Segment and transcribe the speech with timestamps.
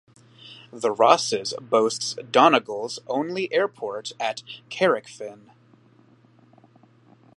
[0.73, 5.51] The Rosses boasts Donegal's only airport at Carrickfinn.